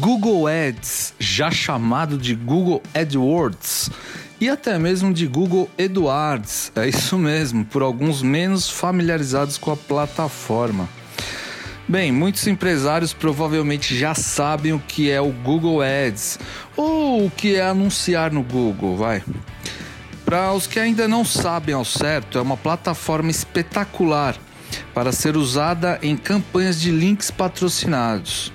Google 0.00 0.46
Ads, 0.46 1.14
já 1.18 1.50
chamado 1.50 2.16
de 2.16 2.34
Google 2.34 2.82
AdWords, 2.94 3.90
e 4.40 4.48
até 4.48 4.78
mesmo 4.78 5.12
de 5.12 5.26
Google 5.26 5.70
Eduards. 5.76 6.72
É 6.74 6.88
isso 6.88 7.18
mesmo, 7.18 7.64
por 7.64 7.82
alguns 7.82 8.22
menos 8.22 8.68
familiarizados 8.68 9.58
com 9.58 9.70
a 9.70 9.76
plataforma. 9.76 10.88
Bem, 11.86 12.10
muitos 12.10 12.46
empresários 12.46 13.12
provavelmente 13.12 13.96
já 13.96 14.14
sabem 14.14 14.72
o 14.72 14.78
que 14.80 15.10
é 15.10 15.20
o 15.20 15.30
Google 15.30 15.82
Ads 15.82 16.38
ou 16.76 17.26
o 17.26 17.30
que 17.30 17.56
é 17.56 17.62
anunciar 17.62 18.32
no 18.32 18.42
Google, 18.42 18.96
vai. 18.96 19.22
Para 20.24 20.52
os 20.52 20.66
que 20.66 20.78
ainda 20.78 21.06
não 21.06 21.24
sabem 21.24 21.74
ao 21.74 21.84
certo, 21.84 22.38
é 22.38 22.40
uma 22.40 22.56
plataforma 22.56 23.30
espetacular 23.30 24.36
para 24.94 25.12
ser 25.12 25.36
usada 25.36 25.98
em 26.02 26.16
campanhas 26.16 26.80
de 26.80 26.90
links 26.90 27.30
patrocinados. 27.30 28.52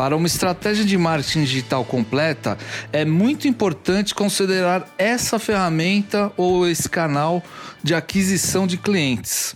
Para 0.00 0.16
uma 0.16 0.26
estratégia 0.26 0.82
de 0.82 0.96
marketing 0.96 1.40
digital 1.40 1.84
completa, 1.84 2.56
é 2.90 3.04
muito 3.04 3.46
importante 3.46 4.14
considerar 4.14 4.88
essa 4.96 5.38
ferramenta 5.38 6.32
ou 6.38 6.66
esse 6.66 6.88
canal 6.88 7.42
de 7.82 7.94
aquisição 7.94 8.66
de 8.66 8.78
clientes. 8.78 9.54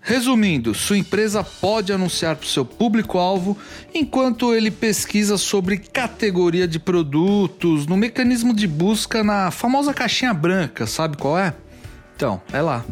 Resumindo, 0.00 0.74
sua 0.74 0.98
empresa 0.98 1.44
pode 1.44 1.92
anunciar 1.92 2.34
para 2.34 2.46
o 2.46 2.48
seu 2.48 2.64
público-alvo 2.64 3.56
enquanto 3.94 4.52
ele 4.52 4.72
pesquisa 4.72 5.38
sobre 5.38 5.78
categoria 5.78 6.66
de 6.66 6.80
produtos 6.80 7.86
no 7.86 7.96
mecanismo 7.96 8.52
de 8.52 8.66
busca 8.66 9.22
na 9.22 9.52
famosa 9.52 9.94
caixinha 9.94 10.34
branca, 10.34 10.84
sabe 10.84 11.16
qual 11.16 11.38
é? 11.38 11.54
Então, 12.16 12.42
é 12.52 12.60
lá. 12.60 12.84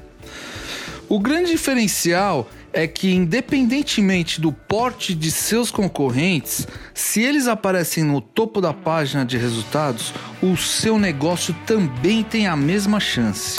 O 1.08 1.18
grande 1.18 1.50
diferencial 1.50 2.48
é 2.72 2.86
que, 2.86 3.14
independentemente 3.14 4.40
do 4.40 4.52
porte 4.52 5.14
de 5.14 5.30
seus 5.30 5.70
concorrentes, 5.70 6.66
se 6.94 7.22
eles 7.22 7.46
aparecem 7.46 8.04
no 8.04 8.20
topo 8.20 8.60
da 8.60 8.72
página 8.72 9.24
de 9.24 9.36
resultados, 9.36 10.12
o 10.42 10.56
seu 10.56 10.98
negócio 10.98 11.54
também 11.66 12.22
tem 12.22 12.46
a 12.46 12.56
mesma 12.56 13.00
chance. 13.00 13.58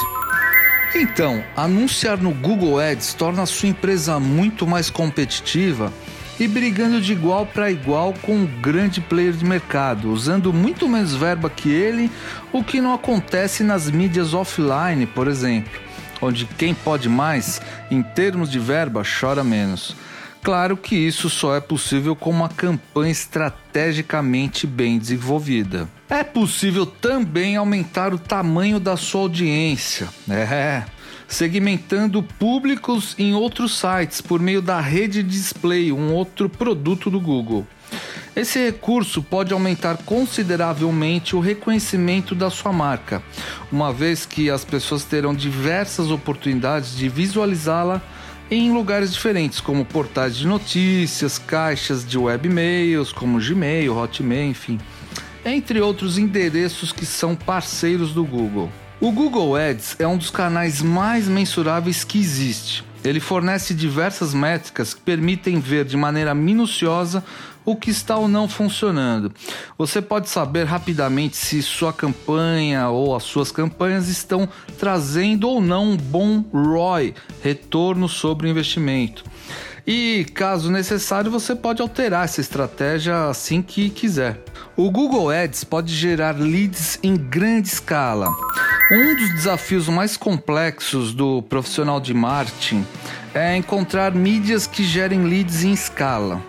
Então, 0.95 1.43
anunciar 1.55 2.17
no 2.17 2.31
Google 2.31 2.79
Ads 2.79 3.13
torna 3.13 3.43
a 3.43 3.45
sua 3.45 3.69
empresa 3.69 4.19
muito 4.19 4.65
mais 4.65 4.89
competitiva 4.89 5.93
e 6.39 6.47
brigando 6.47 7.01
de 7.01 7.11
igual 7.11 7.45
para 7.45 7.69
igual 7.69 8.13
com 8.21 8.33
um 8.33 8.45
grande 8.45 9.01
player 9.01 9.33
de 9.33 9.45
mercado, 9.45 10.11
usando 10.11 10.53
muito 10.53 10.87
menos 10.87 11.13
verba 11.13 11.49
que 11.49 11.69
ele, 11.69 12.09
o 12.51 12.63
que 12.63 12.81
não 12.81 12.93
acontece 12.93 13.63
nas 13.63 13.89
mídias 13.91 14.33
offline, 14.33 15.05
por 15.05 15.27
exemplo 15.27 15.88
onde 16.21 16.45
quem 16.45 16.73
pode 16.73 17.09
mais, 17.09 17.61
em 17.89 18.01
termos 18.01 18.49
de 18.49 18.59
verba, 18.59 19.03
chora 19.03 19.43
menos. 19.43 19.95
Claro 20.41 20.77
que 20.77 20.95
isso 20.95 21.29
só 21.29 21.55
é 21.55 21.59
possível 21.59 22.15
com 22.15 22.29
uma 22.29 22.47
campanha 22.47 23.11
estrategicamente 23.11 24.65
bem 24.65 24.97
desenvolvida. 24.97 25.87
É 26.09 26.23
possível 26.23 26.85
também 26.85 27.57
aumentar 27.57 28.13
o 28.13 28.19
tamanho 28.19 28.79
da 28.79 28.95
sua 28.95 29.21
audiência, 29.21 30.07
é, 30.29 30.83
segmentando 31.27 32.23
públicos 32.23 33.15
em 33.19 33.33
outros 33.33 33.77
sites 33.77 34.21
por 34.21 34.39
meio 34.39 34.61
da 34.61 34.79
rede 34.79 35.21
display, 35.21 35.91
um 35.91 36.13
outro 36.13 36.49
produto 36.49 37.09
do 37.09 37.19
Google. 37.19 37.67
Esse 38.35 38.59
recurso 38.59 39.21
pode 39.21 39.51
aumentar 39.51 39.97
consideravelmente 40.05 41.35
o 41.35 41.39
reconhecimento 41.39 42.33
da 42.33 42.49
sua 42.49 42.71
marca, 42.71 43.21
uma 43.71 43.91
vez 43.91 44.25
que 44.25 44.49
as 44.49 44.63
pessoas 44.63 45.03
terão 45.03 45.33
diversas 45.33 46.11
oportunidades 46.11 46.95
de 46.95 47.09
visualizá-la 47.09 48.01
em 48.51 48.71
lugares 48.71 49.13
diferentes, 49.13 49.59
como 49.59 49.85
portais 49.85 50.35
de 50.35 50.47
notícias, 50.47 51.37
caixas 51.37 52.05
de 52.05 52.17
webmails, 52.17 53.11
como 53.11 53.39
Gmail, 53.39 53.95
Hotmail, 53.95 54.49
enfim, 54.49 54.79
entre 55.45 55.79
outros 55.81 56.17
endereços 56.17 56.91
que 56.91 57.05
são 57.05 57.35
parceiros 57.35 58.13
do 58.13 58.23
Google. 58.23 58.71
O 58.99 59.11
Google 59.11 59.55
Ads 59.55 59.95
é 59.99 60.07
um 60.07 60.17
dos 60.17 60.29
canais 60.29 60.81
mais 60.81 61.27
mensuráveis 61.27 62.03
que 62.03 62.19
existe. 62.19 62.83
Ele 63.03 63.19
fornece 63.19 63.73
diversas 63.73 64.33
métricas 64.33 64.93
que 64.93 65.01
permitem 65.01 65.59
ver 65.59 65.85
de 65.85 65.95
maneira 65.95 66.33
minuciosa 66.33 67.23
o 67.65 67.75
que 67.75 67.91
está 67.91 68.17
ou 68.17 68.27
não 68.27 68.47
funcionando. 68.47 69.31
Você 69.77 70.01
pode 70.01 70.29
saber 70.29 70.65
rapidamente 70.65 71.37
se 71.37 71.61
sua 71.61 71.93
campanha 71.93 72.89
ou 72.89 73.15
as 73.15 73.23
suas 73.23 73.51
campanhas 73.51 74.07
estão 74.07 74.49
trazendo 74.77 75.47
ou 75.47 75.61
não 75.61 75.91
um 75.91 75.97
bom 75.97 76.43
ROI, 76.51 77.13
retorno 77.41 78.09
sobre 78.09 78.47
o 78.47 78.49
investimento. 78.49 79.23
E, 79.85 80.25
caso 80.33 80.71
necessário, 80.71 81.31
você 81.31 81.55
pode 81.55 81.81
alterar 81.81 82.25
essa 82.25 82.41
estratégia 82.41 83.27
assim 83.27 83.61
que 83.61 83.89
quiser. 83.89 84.43
O 84.75 84.91
Google 84.91 85.29
Ads 85.29 85.63
pode 85.63 85.93
gerar 85.95 86.37
leads 86.39 86.99
em 87.01 87.15
grande 87.15 87.69
escala. 87.69 88.29
Um 88.91 89.13
dos 89.13 89.29
desafios 89.29 89.87
mais 89.87 90.17
complexos 90.17 91.13
do 91.13 91.43
profissional 91.43 91.99
de 91.99 92.11
marketing 92.11 92.83
é 93.35 93.55
encontrar 93.55 94.15
mídias 94.15 94.65
que 94.65 94.83
gerem 94.83 95.25
leads 95.25 95.63
em 95.63 95.71
escala. 95.71 96.41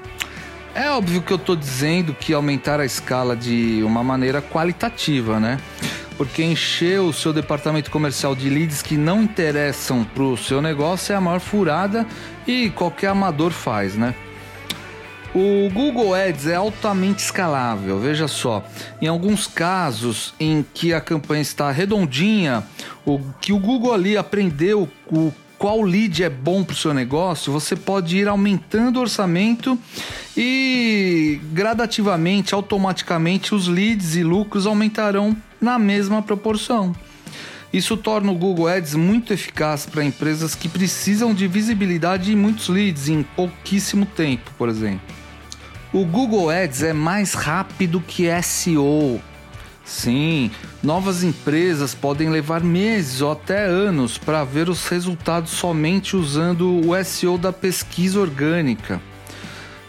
É 0.74 0.88
óbvio 0.88 1.20
que 1.20 1.34
eu 1.34 1.36
estou 1.36 1.54
dizendo 1.54 2.14
que 2.14 2.32
aumentar 2.32 2.80
a 2.80 2.86
escala 2.86 3.36
de 3.36 3.82
uma 3.84 4.02
maneira 4.02 4.40
qualitativa, 4.40 5.38
né? 5.38 5.60
Porque 6.16 6.42
encher 6.42 7.00
o 7.00 7.12
seu 7.12 7.30
departamento 7.30 7.90
comercial 7.90 8.34
de 8.34 8.48
leads 8.48 8.80
que 8.80 8.96
não 8.96 9.22
interessam 9.22 10.02
para 10.02 10.22
o 10.22 10.34
seu 10.34 10.62
negócio 10.62 11.12
é 11.12 11.16
a 11.16 11.20
maior 11.20 11.40
furada 11.40 12.06
e 12.46 12.70
qualquer 12.70 13.08
amador 13.08 13.50
faz, 13.50 13.96
né? 13.96 14.14
O 15.32 15.70
Google 15.72 16.12
Ads 16.12 16.48
é 16.48 16.56
altamente 16.56 17.22
escalável, 17.22 18.00
veja 18.00 18.26
só. 18.26 18.64
Em 19.00 19.06
alguns 19.06 19.46
casos 19.46 20.34
em 20.40 20.64
que 20.74 20.92
a 20.92 21.00
campanha 21.00 21.40
está 21.40 21.70
redondinha, 21.70 22.64
o 23.06 23.20
que 23.40 23.52
o 23.52 23.58
Google 23.58 23.94
ali 23.94 24.16
aprendeu 24.16 24.88
o 25.06 25.32
qual 25.56 25.82
lead 25.82 26.24
é 26.24 26.28
bom 26.28 26.64
para 26.64 26.72
o 26.72 26.76
seu 26.76 26.92
negócio, 26.92 27.52
você 27.52 27.76
pode 27.76 28.16
ir 28.16 28.26
aumentando 28.26 28.96
o 28.96 29.02
orçamento 29.02 29.78
e 30.36 31.38
gradativamente, 31.52 32.52
automaticamente, 32.52 33.54
os 33.54 33.68
leads 33.68 34.16
e 34.16 34.24
lucros 34.24 34.66
aumentarão 34.66 35.36
na 35.60 35.78
mesma 35.78 36.22
proporção. 36.22 36.92
Isso 37.72 37.96
torna 37.96 38.32
o 38.32 38.34
Google 38.34 38.66
Ads 38.66 38.96
muito 38.96 39.32
eficaz 39.32 39.86
para 39.86 40.02
empresas 40.02 40.56
que 40.56 40.68
precisam 40.68 41.32
de 41.32 41.46
visibilidade 41.46 42.32
e 42.32 42.36
muitos 42.36 42.68
leads 42.68 43.08
em 43.08 43.22
pouquíssimo 43.22 44.06
tempo, 44.06 44.50
por 44.58 44.68
exemplo. 44.68 45.19
O 45.92 46.04
Google 46.04 46.50
Ads 46.50 46.82
é 46.82 46.92
mais 46.92 47.34
rápido 47.34 48.00
que 48.00 48.28
SEO, 48.42 49.20
Sim, 49.90 50.52
novas 50.84 51.24
empresas 51.24 51.96
podem 51.96 52.30
levar 52.30 52.62
meses 52.62 53.20
ou 53.22 53.32
até 53.32 53.64
anos 53.64 54.16
para 54.16 54.44
ver 54.44 54.68
os 54.68 54.86
resultados 54.86 55.50
somente 55.50 56.16
usando 56.16 56.80
o 56.86 57.04
SEO 57.04 57.36
da 57.36 57.52
pesquisa 57.52 58.20
orgânica. 58.20 59.00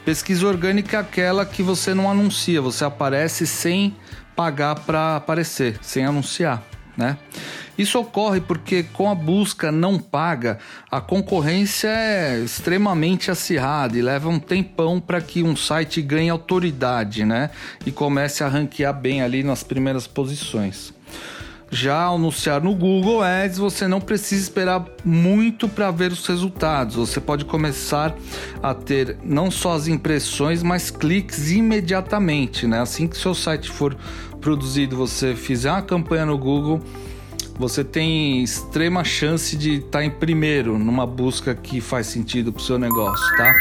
Pesquisa 0.03 0.47
orgânica 0.47 0.97
é 0.97 0.99
aquela 0.99 1.45
que 1.45 1.61
você 1.61 1.93
não 1.93 2.09
anuncia, 2.09 2.59
você 2.59 2.83
aparece 2.83 3.45
sem 3.45 3.95
pagar 4.35 4.73
para 4.79 5.17
aparecer, 5.17 5.77
sem 5.83 6.03
anunciar, 6.03 6.63
né? 6.95 7.17
Isso 7.77 7.99
ocorre 7.99 8.41
porque 8.41 8.83
com 8.83 9.09
a 9.09 9.15
busca 9.15 9.71
não 9.71 9.97
paga, 9.97 10.59
a 10.89 11.01
concorrência 11.01 11.87
é 11.87 12.39
extremamente 12.39 13.31
acirrada 13.31 13.97
e 13.97 14.01
leva 14.01 14.29
um 14.29 14.39
tempão 14.39 14.99
para 14.99 15.21
que 15.21 15.41
um 15.41 15.55
site 15.55 16.01
ganhe 16.01 16.29
autoridade, 16.29 17.25
né? 17.25 17.49
E 17.85 17.91
comece 17.91 18.43
a 18.43 18.47
ranquear 18.47 18.93
bem 18.93 19.21
ali 19.21 19.41
nas 19.41 19.63
primeiras 19.63 20.05
posições. 20.05 20.93
Já 21.73 22.07
anunciar 22.07 22.61
no 22.61 22.75
Google 22.75 23.21
Ads, 23.21 23.57
você 23.57 23.87
não 23.87 24.01
precisa 24.01 24.43
esperar 24.43 24.85
muito 25.05 25.69
para 25.69 25.89
ver 25.89 26.11
os 26.11 26.27
resultados. 26.27 26.97
Você 26.97 27.21
pode 27.21 27.45
começar 27.45 28.13
a 28.61 28.73
ter 28.73 29.17
não 29.23 29.49
só 29.49 29.75
as 29.75 29.87
impressões, 29.87 30.61
mas 30.61 30.91
cliques 30.91 31.49
imediatamente, 31.49 32.67
né? 32.67 32.81
Assim 32.81 33.07
que 33.07 33.15
seu 33.15 33.33
site 33.33 33.71
for 33.71 33.95
produzido, 34.41 34.97
você 34.97 35.33
fizer 35.33 35.71
uma 35.71 35.81
campanha 35.81 36.25
no 36.25 36.37
Google, 36.37 36.81
você 37.57 37.85
tem 37.85 38.43
extrema 38.43 39.05
chance 39.05 39.55
de 39.55 39.75
estar 39.75 39.99
tá 39.99 40.03
em 40.03 40.09
primeiro 40.09 40.77
numa 40.77 41.07
busca 41.07 41.55
que 41.55 41.79
faz 41.79 42.07
sentido 42.07 42.51
para 42.51 42.59
o 42.59 42.63
seu 42.63 42.77
negócio, 42.77 43.25
tá? 43.37 43.55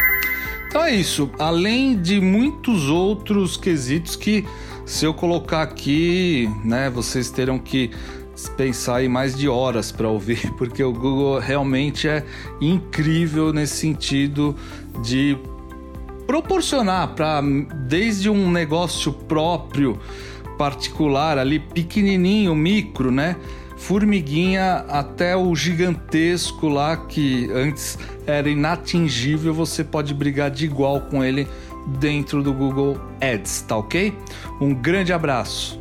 Então 0.67 0.85
é 0.85 0.95
isso. 0.95 1.31
Além 1.39 2.01
de 2.01 2.21
muitos 2.21 2.89
outros 2.89 3.57
quesitos 3.57 4.17
que, 4.17 4.45
se 4.91 5.07
eu 5.07 5.15
colocar 5.15 5.63
aqui, 5.63 6.51
né, 6.65 6.91
vocês 6.91 7.31
terão 7.31 7.61
que 7.61 7.93
pensar 8.57 8.97
aí 8.97 9.09
mais 9.09 9.39
de 9.39 9.49
horas 9.49 9.93
para 9.93 10.09
ouvir, 10.09 10.51
porque 10.59 10.83
o 10.83 10.93
Google 10.93 11.39
realmente 11.39 12.09
é 12.09 12.25
incrível 12.61 13.53
nesse 13.53 13.77
sentido 13.77 14.55
de 15.01 15.39
proporcionar 16.27 17.15
para 17.15 17.41
desde 17.87 18.29
um 18.29 18.51
negócio 18.51 19.13
próprio 19.13 19.97
particular 20.59 21.39
ali 21.39 21.61
pequenininho, 21.61 22.53
micro, 22.57 23.13
né? 23.13 23.37
formiguinha 23.77 24.85
até 24.89 25.35
o 25.35 25.57
gigantesco 25.57 26.69
lá 26.69 26.99
que 26.99 27.49
antes 27.51 27.99
era 28.27 28.51
inatingível, 28.51 29.55
você 29.55 29.83
pode 29.83 30.13
brigar 30.13 30.51
de 30.51 30.67
igual 30.67 31.01
com 31.01 31.25
ele 31.25 31.49
dentro 31.99 32.43
do 32.43 32.53
Google 32.53 33.01
Ads, 33.21 33.63
tá 33.63 33.77
ok? 33.77 34.17
Um 34.61 34.75
grande 34.75 35.13
abraço. 35.13 35.80